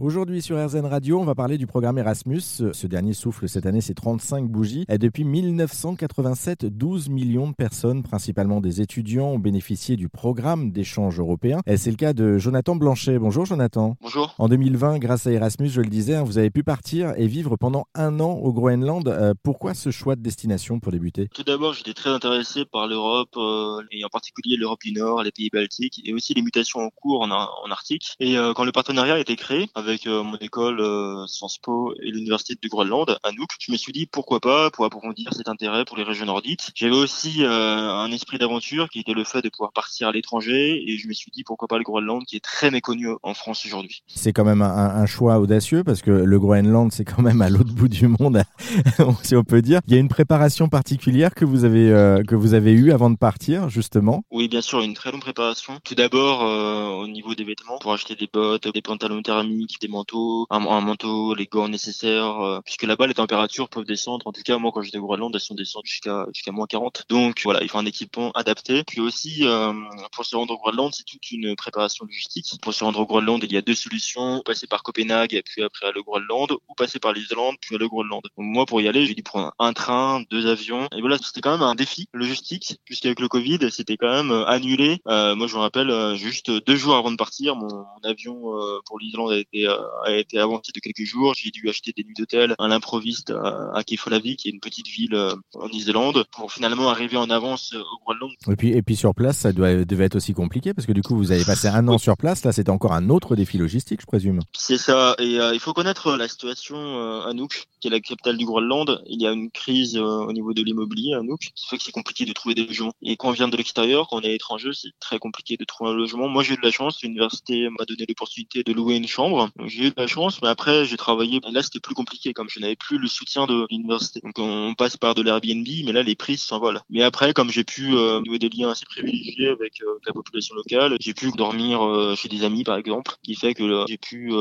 [0.00, 2.40] Aujourd'hui sur RZN Radio, on va parler du programme Erasmus.
[2.72, 4.86] Ce dernier souffle cette année ses 35 bougies.
[4.88, 11.20] Et depuis 1987, 12 millions de personnes, principalement des étudiants, ont bénéficié du programme d'échange
[11.20, 11.60] européen.
[11.66, 13.18] Et c'est le cas de Jonathan Blanchet.
[13.18, 13.96] Bonjour Jonathan.
[14.00, 14.34] Bonjour.
[14.38, 17.56] En 2020, grâce à Erasmus, je le disais, hein, vous avez pu partir et vivre
[17.56, 19.06] pendant un an au Groenland.
[19.08, 21.28] Euh, pourquoi ce choix de destination pour débuter?
[21.34, 25.32] Tout d'abord, j'étais très intéressé par l'Europe, euh, et en particulier l'Europe du Nord, les
[25.32, 28.16] pays baltiques, et aussi les mutations en cours en, en Arctique.
[28.20, 31.92] Et euh, quand le partenariat a été créé, avec euh, mon école euh, Sciences Po
[32.00, 33.50] et l'université du Groenland à Nuuk.
[33.58, 36.70] Je me suis dit pourquoi pas pour approfondir cet intérêt pour les régions nordiques.
[36.74, 40.82] J'avais aussi euh, un esprit d'aventure qui était le fait de pouvoir partir à l'étranger
[40.86, 43.66] et je me suis dit pourquoi pas le Groenland qui est très méconnu en France
[43.66, 44.04] aujourd'hui.
[44.06, 47.50] C'est quand même un, un, choix audacieux parce que le Groenland c'est quand même à
[47.50, 48.42] l'autre bout du monde
[49.24, 49.80] si on peut dire.
[49.88, 53.10] Il y a une préparation particulière que vous avez euh, que vous avez eu avant
[53.10, 54.22] de partir justement?
[54.30, 55.78] Oui bien sûr une très longue préparation.
[55.82, 60.46] Tout d'abord au niveau des vêtements pour acheter des bottes, des pantalons thermiques, des manteaux
[60.50, 64.26] un, manteau, les gants nécessaires, euh, puisque là-bas les températures peuvent descendre.
[64.26, 67.04] En tout cas, moi quand j'étais au Groenland, elles sont descendues jusqu'à jusqu'à moins 40.
[67.08, 68.84] Donc voilà, il faut un équipement adapté.
[68.84, 69.72] Puis aussi, euh,
[70.12, 72.52] pour se rendre au Groenland, c'est toute une préparation logistique.
[72.60, 75.62] Pour se rendre au Groenland, il y a deux solutions passer par Copenhague et puis
[75.62, 78.22] après le Groenland, ou passer par l'Islande puis le Groenland.
[78.36, 80.88] Moi, pour y aller, j'ai dû prendre un train, deux avions.
[80.96, 84.44] Et voilà, c'était quand même un défi logistique, puisqu'avec le Covid, c'était quand même euh,
[84.46, 85.00] annulé.
[85.06, 88.42] moi, je me rappelle, juste deux jours avant de partir, mon avion
[88.86, 91.34] pour l'Islande a été a été avancé de quelques jours.
[91.34, 95.14] J'ai dû acheter des nuits d'hôtel à l'improviste à, Keflavik, qui est une petite ville
[95.14, 98.32] euh, en Islande, pour finalement arriver en avance euh, au Groenland.
[98.50, 101.02] Et puis, et puis sur place, ça doit, devait être aussi compliqué parce que du
[101.02, 102.44] coup, vous avez passé un an sur place.
[102.44, 104.40] Là, c'était encore un autre défi logistique, je présume.
[104.52, 105.14] C'est ça.
[105.18, 106.76] Et euh, il faut connaître la situation
[107.22, 109.02] à Nuuk, qui est la capitale du Groenland.
[109.06, 111.92] Il y a une crise au niveau de l'immobilier à Nuuk, qui fait que c'est
[111.92, 112.92] compliqué de trouver des logements.
[113.02, 115.90] Et quand on vient de l'extérieur, quand on est étranger, c'est très compliqué de trouver
[115.90, 116.28] un logement.
[116.28, 117.02] Moi, j'ai eu de la chance.
[117.02, 119.50] L'université m'a donné l'opportunité de louer une chambre.
[119.66, 121.40] J'ai eu de la chance, mais après, j'ai travaillé.
[121.52, 124.20] Là, c'était plus compliqué, comme je n'avais plus le soutien de l'université.
[124.24, 126.80] Donc, on passe par de l'Airbnb, mais là, les prix s'envolent.
[126.90, 130.54] Mais après, comme j'ai pu euh, nouer des liens assez privilégiés avec euh, la population
[130.54, 134.32] locale, j'ai pu dormir euh, chez des amis, par exemple, qui fait que j'ai pu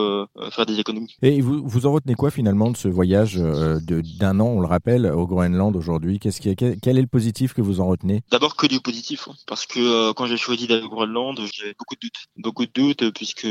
[0.51, 1.15] faire des économies.
[1.21, 5.05] Et vous, vous en retenez quoi finalement de ce voyage d'un an, on le rappelle,
[5.05, 6.19] au Groenland aujourd'hui?
[6.19, 8.21] Qu'est-ce qui, quel est le positif que vous en retenez?
[8.31, 11.95] D'abord que du positif, hein, parce que quand j'ai choisi d'aller au Groenland, j'avais beaucoup
[11.95, 13.47] de doutes, beaucoup de doutes, puisque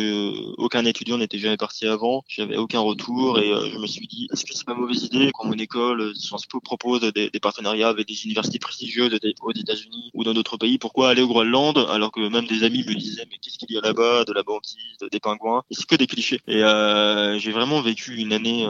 [0.59, 4.29] aucun étudiant n'était jamais parti avant j'avais aucun retour et euh, je me suis dit
[4.33, 7.89] est-ce que c'est pas mauvaise idée quand mon école euh, Sciences Po propose des, partenariats
[7.89, 11.79] avec des universités prestigieuses des, aux États-Unis ou dans d'autres pays pourquoi aller au Groenland
[11.91, 14.43] alors que même des amis me disaient mais qu'est-ce qu'il y a là-bas de la
[14.43, 14.77] banquise
[15.11, 16.41] des pingouins et c'est que des clichés.
[16.47, 18.67] Et euh, j'ai vraiment vécu une année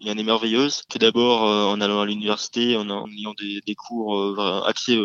[0.00, 0.82] une année merveilleuse.
[0.88, 4.98] Tout d'abord en allant à l'université en, en ayant des, des cours axés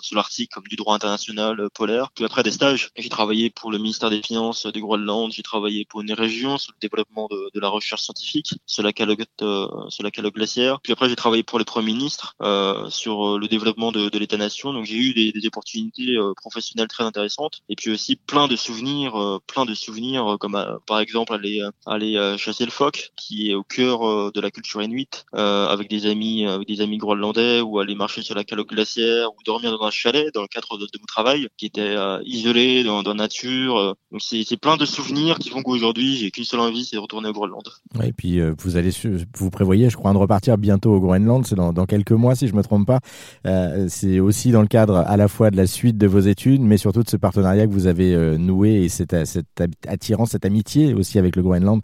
[0.00, 2.10] sur l'Arctique comme du droit international euh, polaire.
[2.14, 5.84] Puis après des stages, j'ai travaillé pour le ministère des Finances du Groenland, j'ai travaillé
[5.84, 9.68] pour une région sur le développement de, de la recherche scientifique sur la calotte, euh,
[9.88, 10.80] sur la calotte glaciaire.
[10.80, 14.72] Puis après j'ai travaillé pour le Premier ministre euh, sur le développement de, de l'État-nation.
[14.72, 19.40] Donc j'ai eu des, des opportunités professionnelles très intéressantes et puis aussi plein de souvenirs,
[19.46, 24.32] plein de souvenirs comme par exemple aller aller chasser le phoque qui est au cœur
[24.32, 28.34] de la culture inuite avec des amis avec des amis groenlandais ou aller marcher sur
[28.34, 31.48] la calotte glaciaire ou dormir dans un chalet dans le cadre de, de mon travail
[31.56, 33.76] qui était euh, isolé dans, dans la nature.
[33.76, 33.92] Euh.
[34.12, 37.28] Donc c'est plein de souvenirs qui font qu'aujourd'hui j'ai qu'une seule envie, c'est de retourner
[37.28, 37.62] au Groenland.
[37.98, 38.90] Ouais, et puis euh, vous allez,
[39.36, 42.48] vous prévoyez, je crois, de repartir bientôt au Groenland, c'est dans, dans, quelques mois si
[42.48, 43.00] je me trompe pas.
[43.46, 46.60] Euh, c'est aussi dans le cadre à la fois de la suite de vos études,
[46.60, 50.94] mais surtout de ce partenariat que vous avez noué et cette, cette attirance, cette amitié
[50.94, 51.80] aussi avec le Groenland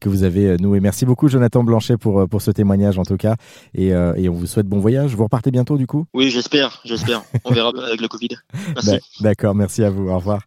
[0.00, 0.80] que vous avez noué.
[0.80, 3.36] Merci beaucoup Jonathan Blanchet pour pour ce témoignage en tout cas,
[3.74, 5.14] et, et on vous souhaite bon voyage.
[5.14, 6.06] Vous repartez bientôt du coup?
[6.14, 7.22] Oui, j'espère, j'espère.
[7.44, 8.28] On verra avec le Covid.
[8.74, 8.98] Merci.
[9.20, 10.08] D'accord, merci à vous.
[10.08, 10.42] Au revoir.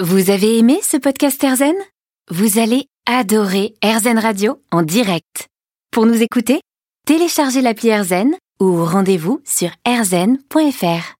[0.00, 1.74] Vous avez aimé ce podcast Erzen
[2.30, 5.48] Vous allez adorer Erzen Radio en direct.
[5.90, 6.60] Pour nous écouter,
[7.06, 11.14] téléchargez l'appli Erzen ou rendez-vous sur erzen.fr.